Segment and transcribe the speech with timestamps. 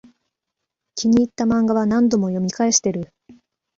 [0.95, 3.13] 気に入ったマンガは何度も読み返してる